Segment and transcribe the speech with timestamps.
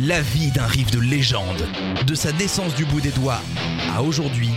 [0.00, 1.68] La vie d'un riff de légende,
[2.06, 3.42] de sa naissance du bout des doigts
[3.94, 4.48] à aujourd'hui,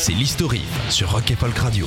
[0.00, 1.86] c'est l'historique sur Rock et Folk Radio.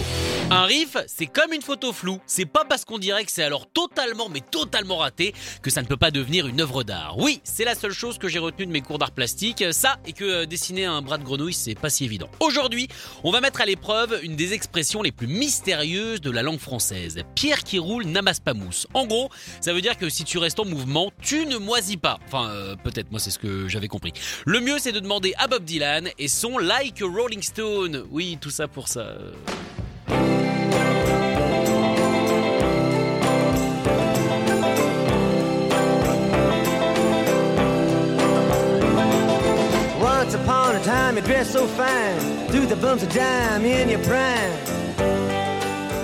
[0.51, 2.19] Un riff, c'est comme une photo floue.
[2.27, 5.87] C'est pas parce qu'on dirait que c'est alors totalement, mais totalement raté que ça ne
[5.87, 7.17] peut pas devenir une œuvre d'art.
[7.17, 10.13] Oui, c'est la seule chose que j'ai retenue de mes cours d'art plastique, ça et
[10.13, 12.29] que euh, dessiner un bras de grenouille, c'est pas si évident.
[12.39, 12.87] Aujourd'hui,
[13.23, 17.23] on va mettre à l'épreuve une des expressions les plus mystérieuses de la langue française.
[17.33, 18.85] Pierre qui roule n'amasse pas mousse.
[18.93, 22.19] En gros, ça veut dire que si tu restes en mouvement, tu ne moisis pas.
[22.27, 24.13] Enfin, euh, peut-être, moi c'est ce que j'avais compris.
[24.45, 28.02] Le mieux, c'est de demander à Bob Dylan et son Like Rolling Stone.
[28.11, 29.05] Oui, tout ça pour ça.
[39.99, 43.99] Once upon a time, you dressed so fine, threw the bumps of dime in your
[43.99, 44.82] prime.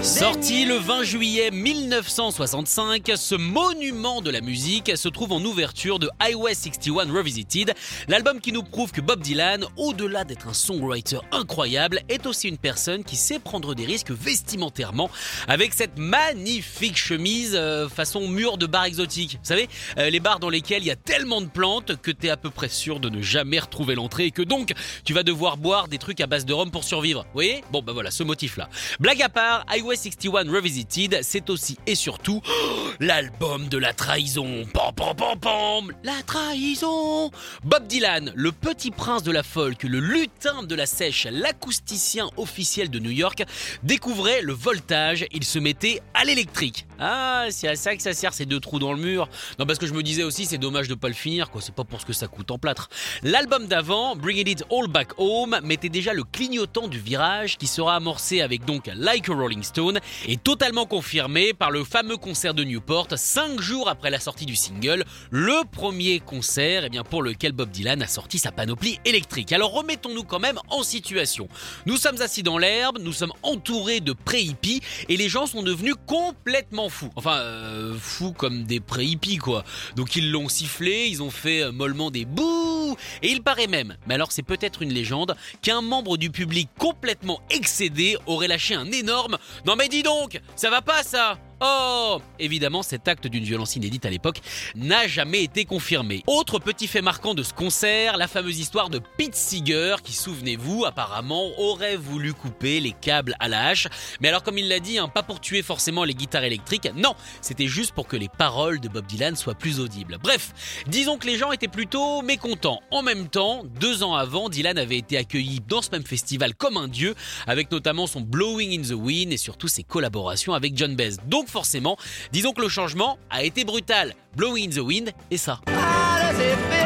[0.02, 6.10] Sorti le 20 juillet 1965, ce monument de la musique se trouve en ouverture de
[6.22, 7.74] Highway 61 Revisited,
[8.08, 12.58] l'album qui nous prouve que Bob Dylan, au-delà d'être un songwriter incroyable, est aussi une
[12.58, 15.10] personne qui sait prendre des risques vestimentairement
[15.50, 19.34] avec cette magnifique chemise euh, façon mur de bar exotique.
[19.34, 22.30] Vous savez, euh, les bars dans lesquels il y a tellement de plantes que t'es
[22.30, 25.58] à peu près sûr de ne jamais retrouver l'entrée et que donc tu vas devoir
[25.58, 27.24] boire des trucs à base de rhum pour survivre.
[27.24, 27.66] Vous voyez?
[27.74, 28.70] Bon bah voilà, ce motif-là.
[29.02, 32.44] Blague à part, 61 Revisited, c'est aussi et surtout
[33.00, 34.64] l'album de la trahison.
[34.72, 37.32] Pam pam pam pam La trahison
[37.64, 42.92] Bob Dylan, le petit prince de la folk, le lutin de la sèche, l'acousticien officiel
[42.92, 43.44] de New York,
[43.82, 46.86] découvrait le voltage, il se mettait à l'électrique.
[47.00, 49.28] Ah, c'est à ça que ça sert ces deux trous dans le mur.
[49.58, 51.62] Non, parce que je me disais aussi, c'est dommage de pas le finir, quoi.
[51.62, 52.90] C'est pas pour ce que ça coûte en plâtre.
[53.24, 57.96] L'album d'avant, Bringing It All Back Home, mettait déjà le clignotant du virage qui sera
[57.96, 59.79] amorcé avec donc Like a Rolling Stone
[60.28, 64.56] et totalement confirmé par le fameux concert de Newport, cinq jours après la sortie du
[64.56, 69.54] single, le premier concert eh bien, pour lequel Bob Dylan a sorti sa panoplie électrique.
[69.54, 71.48] Alors remettons-nous quand même en situation.
[71.86, 75.96] Nous sommes assis dans l'herbe, nous sommes entourés de pré-hippies et les gens sont devenus
[76.06, 77.12] complètement fous.
[77.16, 79.64] Enfin, euh, fous comme des pré-hippies quoi.
[79.96, 83.96] Donc ils l'ont sifflé, ils ont fait euh, mollement des bouh et il paraît même,
[84.08, 88.92] mais alors c'est peut-être une légende, qu'un membre du public complètement excédé aurait lâché un
[88.92, 89.38] énorme
[89.70, 94.06] Non mais dis donc, ça va pas ça Oh Évidemment, cet acte d'une violence inédite
[94.06, 94.40] à l'époque
[94.76, 96.24] n'a jamais été confirmé.
[96.26, 100.86] Autre petit fait marquant de ce concert, la fameuse histoire de Pete Seeger, qui, souvenez-vous,
[100.86, 103.88] apparemment aurait voulu couper les câbles à la hache.
[104.22, 107.14] Mais alors, comme il l'a dit, hein, pas pour tuer forcément les guitares électriques, non,
[107.42, 110.18] c'était juste pour que les paroles de Bob Dylan soient plus audibles.
[110.24, 110.54] Bref,
[110.88, 112.80] disons que les gens étaient plutôt mécontents.
[112.90, 116.78] En même temps, deux ans avant, Dylan avait été accueilli dans ce même festival comme
[116.78, 117.16] un dieu,
[117.48, 121.18] avec notamment son Blowing in the Wind et surtout ses collaborations avec John Baez.
[121.50, 121.98] Forcément,
[122.32, 124.14] disons que le changement a été brutal.
[124.36, 125.60] Blowing in the Wind et ça.
[125.66, 126.79] Does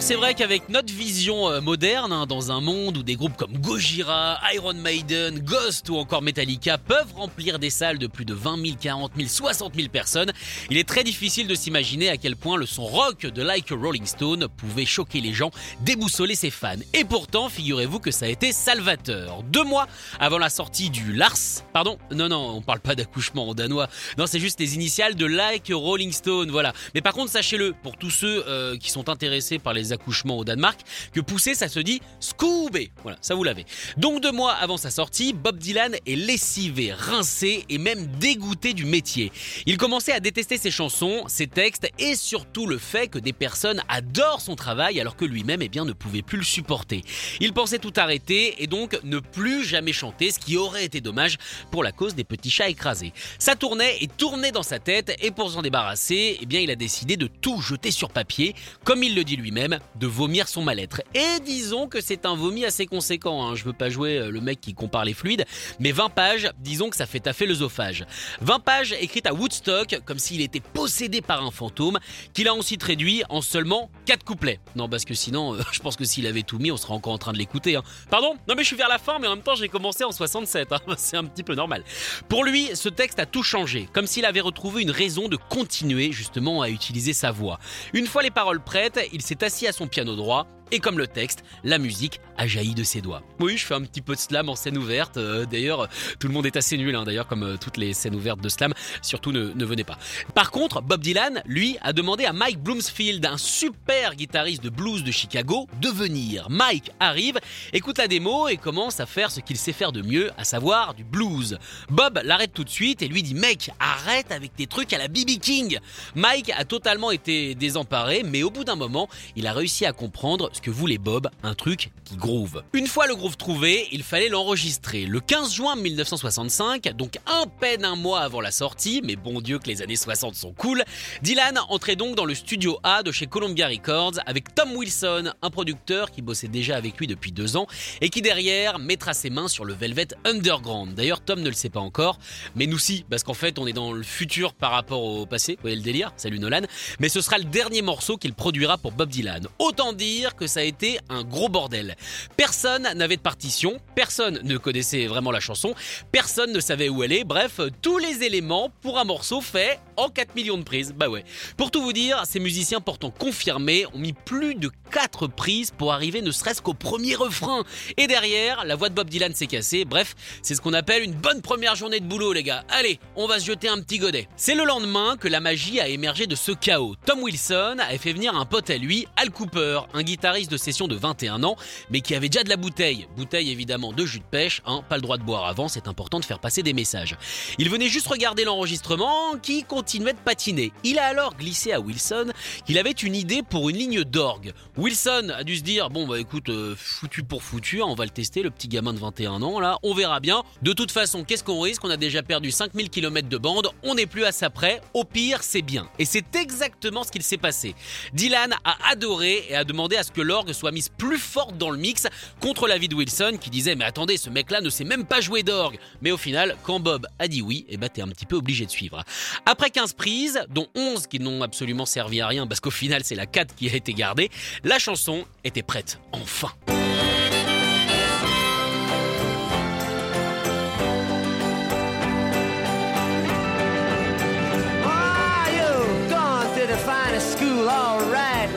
[0.00, 3.36] Alors c'est vrai qu'avec notre vision euh, moderne, hein, dans un monde où des groupes
[3.36, 8.32] comme Gojira, Iron Maiden, Ghost ou encore Metallica peuvent remplir des salles de plus de
[8.32, 10.32] 20 000, 40 000, 60 000 personnes,
[10.70, 14.06] il est très difficile de s'imaginer à quel point le son rock de Like Rolling
[14.06, 15.50] Stone pouvait choquer les gens,
[15.82, 16.76] déboussoler ses fans.
[16.94, 19.42] Et pourtant, figurez-vous que ça a été salvateur.
[19.42, 19.86] Deux mois
[20.18, 21.36] avant la sortie du Lars,
[21.74, 25.26] pardon, non non, on parle pas d'accouchement en danois, non c'est juste les initiales de
[25.26, 26.72] Like Rolling Stone, voilà.
[26.94, 30.44] Mais par contre, sachez-le, pour tous ceux euh, qui sont intéressés par les accouchements au
[30.44, 30.80] Danemark,
[31.12, 32.90] que pousser ça se dit Scooby.
[33.02, 33.66] Voilà, ça vous l'avez.
[33.96, 38.84] Donc deux mois avant sa sortie, Bob Dylan est lessivé, rincé et même dégoûté du
[38.84, 39.32] métier.
[39.66, 43.82] Il commençait à détester ses chansons, ses textes et surtout le fait que des personnes
[43.88, 47.02] adorent son travail alors que lui-même eh bien, ne pouvait plus le supporter.
[47.40, 51.38] Il pensait tout arrêter et donc ne plus jamais chanter, ce qui aurait été dommage
[51.70, 53.12] pour la cause des petits chats écrasés.
[53.38, 56.76] Ça tournait et tournait dans sa tête et pour s'en débarrasser, eh bien, il a
[56.76, 58.54] décidé de tout jeter sur papier.
[58.84, 61.02] Comme il le dit lui-même, de vomir son mal-être.
[61.14, 63.54] Et disons que c'est un vomi assez conséquent, hein.
[63.54, 65.44] je veux pas jouer euh, le mec qui compare les fluides,
[65.78, 68.04] mais 20 pages, disons que ça fait taffer l'œsophage.
[68.40, 71.98] 20 pages écrites à Woodstock, comme s'il était possédé par un fantôme,
[72.32, 74.60] qu'il a ensuite réduit en seulement 4 couplets.
[74.76, 77.12] Non, parce que sinon, euh, je pense que s'il avait tout mis, on serait encore
[77.12, 77.76] en train de l'écouter.
[77.76, 77.82] Hein.
[78.10, 78.36] Pardon?
[78.48, 80.72] Non mais je suis vers la fin, mais en même temps j'ai commencé en 67,
[80.72, 80.78] hein.
[80.96, 81.84] c'est un petit peu normal.
[82.28, 86.12] Pour lui, ce texte a tout changé, comme s'il avait retrouvé une raison de continuer
[86.12, 87.58] justement à utiliser sa voix.
[87.92, 91.06] Une fois les paroles prêtes, il s'est assis à son piano droit et comme le
[91.06, 93.22] texte, la musique a jailli de ses doigts.
[93.38, 95.16] Oui, je fais un petit peu de slam en scène ouverte.
[95.16, 95.88] Euh, d'ailleurs,
[96.18, 98.48] tout le monde est assez nul, hein, d'ailleurs, comme euh, toutes les scènes ouvertes de
[98.48, 98.72] slam.
[99.02, 99.98] Surtout, ne, ne, venez pas.
[100.34, 105.04] Par contre, Bob Dylan, lui, a demandé à Mike Bloomsfield, un super guitariste de blues
[105.04, 106.48] de Chicago, de venir.
[106.50, 107.38] Mike arrive,
[107.72, 110.94] écoute la démo et commence à faire ce qu'il sait faire de mieux, à savoir
[110.94, 111.58] du blues.
[111.90, 115.08] Bob l'arrête tout de suite et lui dit Mec, arrête avec tes trucs à la
[115.08, 115.78] BB King.
[116.14, 120.50] Mike a totalement été désemparé, mais au bout d'un moment, il a réussi à comprendre
[120.60, 122.62] que voulait Bob, un truc qui groove.
[122.72, 125.06] Une fois le groove trouvé, il fallait l'enregistrer.
[125.06, 129.58] Le 15 juin 1965, donc un peine un mois avant la sortie, mais bon Dieu
[129.58, 130.84] que les années 60 sont cool,
[131.22, 135.50] Dylan entrait donc dans le studio A de chez Columbia Records avec Tom Wilson, un
[135.50, 137.66] producteur qui bossait déjà avec lui depuis deux ans
[138.00, 140.94] et qui derrière mettra ses mains sur le Velvet Underground.
[140.94, 142.18] D'ailleurs, Tom ne le sait pas encore,
[142.54, 145.54] mais nous si, parce qu'en fait on est dans le futur par rapport au passé.
[145.54, 146.62] Vous voyez le délire Salut Nolan.
[146.98, 149.46] Mais ce sera le dernier morceau qu'il produira pour Bob Dylan.
[149.58, 151.96] Autant dire que ça a été un gros bordel.
[152.36, 155.74] Personne n'avait de partition, personne ne connaissait vraiment la chanson,
[156.12, 160.08] personne ne savait où elle est, bref, tous les éléments pour un morceau fait en
[160.08, 160.92] 4 millions de prises.
[160.96, 161.24] Bah ouais.
[161.56, 165.92] Pour tout vous dire, ces musiciens pourtant confirmés ont mis plus de 4 prises pour
[165.92, 167.64] arriver ne serait-ce qu'au premier refrain.
[167.96, 169.84] Et derrière, la voix de Bob Dylan s'est cassée.
[169.84, 172.64] Bref, c'est ce qu'on appelle une bonne première journée de boulot, les gars.
[172.70, 174.28] Allez, on va se jeter un petit godet.
[174.36, 176.94] C'est le lendemain que la magie a émergé de ce chaos.
[177.04, 180.88] Tom Wilson avait fait venir un pote à lui, Al Cooper, un guitariste de session
[180.88, 181.56] de 21 ans,
[181.90, 183.06] mais qui avait déjà de la bouteille.
[183.16, 186.20] Bouteille évidemment de jus de pêche, hein, pas le droit de boire avant, c'est important
[186.20, 187.16] de faire passer des messages.
[187.58, 189.64] Il venait juste regarder l'enregistrement qui
[189.98, 190.72] de patiner.
[190.84, 192.28] Il a alors glissé à Wilson
[192.64, 194.52] qu'il avait une idée pour une ligne d'orgue.
[194.76, 198.04] Wilson a dû se dire bon bah écoute, euh, foutu pour foutu, hein, on va
[198.04, 200.42] le tester, le petit gamin de 21 ans là, on verra bien.
[200.62, 201.84] De toute façon, qu'est-ce qu'on risque?
[201.84, 205.04] On a déjà perdu 5000 km de bande, on n'est plus à ça près, au
[205.04, 205.88] pire c'est bien.
[205.98, 207.74] Et c'est exactement ce qu'il s'est passé.
[208.12, 211.70] Dylan a adoré et a demandé à ce que l'orgue soit mise plus forte dans
[211.70, 212.06] le mix
[212.40, 215.20] contre l'avis de Wilson qui disait mais attendez ce mec là ne sait même pas
[215.20, 215.78] jouer d'orgue.
[216.00, 218.36] Mais au final quand Bob a dit oui, et eh bah t'es un petit peu
[218.36, 219.02] obligé de suivre.
[219.46, 223.14] Après 15 prises, dont 11 qui n'ont absolument servi à rien parce qu'au final c'est
[223.14, 224.30] la 4 qui a été gardée,
[224.64, 226.50] la chanson était prête, enfin.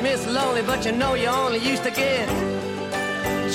[0.02, 3.54] Miss Lonely, but you know you only used to get it.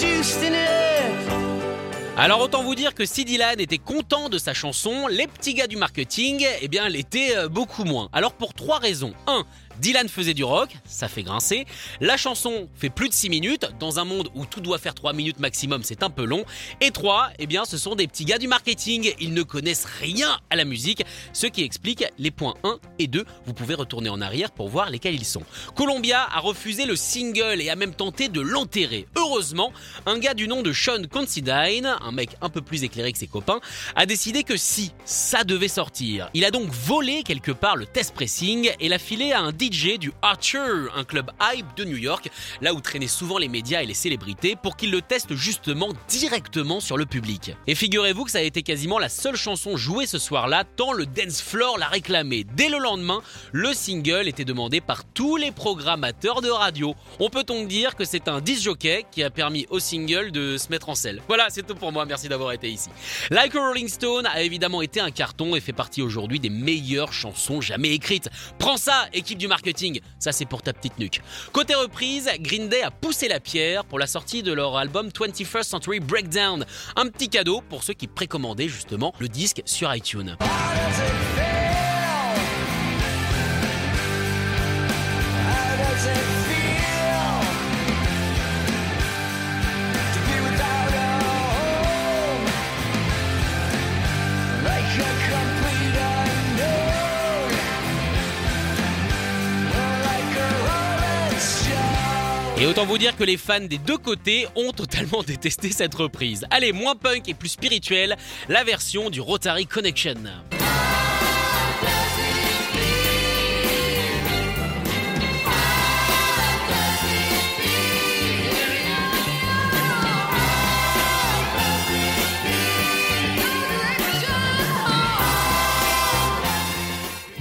[2.20, 5.68] Alors autant vous dire que si Dylan était content de sa chanson, les petits gars
[5.68, 8.08] du marketing, eh bien l'étaient euh, beaucoup moins.
[8.12, 9.14] Alors pour trois raisons.
[9.28, 9.44] 1.
[9.80, 11.66] Dylan faisait du rock, ça fait grincer.
[12.00, 15.12] La chanson fait plus de 6 minutes, dans un monde où tout doit faire 3
[15.12, 16.44] minutes maximum, c'est un peu long.
[16.80, 20.38] Et 3, eh bien, ce sont des petits gars du marketing, ils ne connaissent rien
[20.50, 23.24] à la musique, ce qui explique les points 1 et 2.
[23.46, 25.42] Vous pouvez retourner en arrière pour voir lesquels ils sont.
[25.74, 29.06] Columbia a refusé le single et a même tenté de l'enterrer.
[29.16, 29.72] Heureusement,
[30.06, 33.26] un gars du nom de Sean Considine, un mec un peu plus éclairé que ses
[33.26, 33.60] copains,
[33.94, 36.30] a décidé que si, ça devait sortir.
[36.34, 40.12] Il a donc volé quelque part le test pressing et l'a filé à un du
[40.22, 43.94] Archer, un club hype de New York, là où traînaient souvent les médias et les
[43.94, 47.52] célébrités, pour qu'il le teste justement directement sur le public.
[47.66, 51.04] Et figurez-vous que ça a été quasiment la seule chanson jouée ce soir-là, tant le
[51.04, 52.44] dance floor l'a réclamé.
[52.54, 53.20] Dès le lendemain,
[53.52, 56.94] le single était demandé par tous les programmateurs de radio.
[57.20, 60.56] On peut donc dire que c'est un disc jockey qui a permis au single de
[60.56, 61.20] se mettre en selle.
[61.28, 62.88] Voilà, c'est tout pour moi, merci d'avoir été ici.
[63.30, 67.12] Like a Rolling Stone a évidemment été un carton et fait partie aujourd'hui des meilleures
[67.12, 68.30] chansons jamais écrites.
[68.58, 71.20] Prends ça, équipe du marketing, ça c'est pour ta petite nuque.
[71.52, 75.64] Côté reprise, Green Day a poussé la pierre pour la sortie de leur album 21st
[75.64, 76.64] Century Breakdown.
[76.96, 80.36] Un petit cadeau pour ceux qui précommandaient justement le disque sur iTunes.
[102.60, 106.44] Et autant vous dire que les fans des deux côtés ont totalement détesté cette reprise.
[106.50, 108.16] Allez, moins punk et plus spirituel,
[108.48, 110.16] la version du Rotary Connection.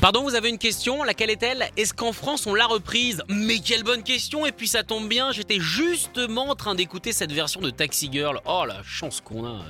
[0.07, 1.67] Pardon, vous avez une question Laquelle est-elle?
[1.75, 3.21] Est-ce qu'en France on l'a reprise?
[3.27, 7.33] Mais quelle bonne question Et puis ça tombe bien, j'étais justement en train d'écouter cette
[7.33, 8.39] version de Taxi Girl.
[8.45, 9.65] Oh la chance qu'on a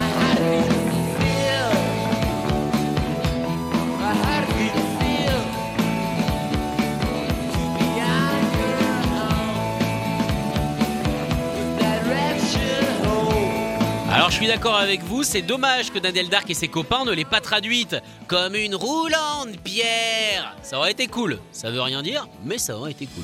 [14.38, 17.42] suis d'accord avec vous, c'est dommage que Daniel Dark et ses copains ne l'aient pas
[17.42, 17.96] traduite
[18.28, 20.56] comme une roulante pierre.
[20.62, 21.40] Ça aurait été cool.
[21.52, 23.24] Ça veut rien dire, mais ça aurait été cool.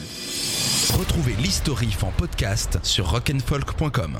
[0.97, 4.17] Retrouvez l'historif en podcast sur rock'n'folk.com.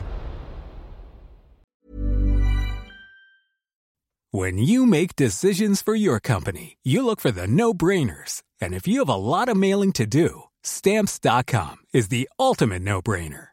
[4.32, 8.44] When you make decisions for your company, you look for the no-brainers.
[8.62, 13.53] And if you have a lot of mailing to do, stamps.com is the ultimate no-brainer.